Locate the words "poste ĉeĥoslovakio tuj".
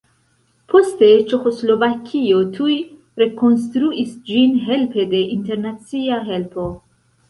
0.71-2.79